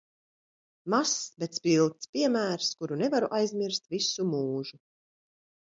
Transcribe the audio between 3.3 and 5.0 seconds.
aizmirst visu mūžu.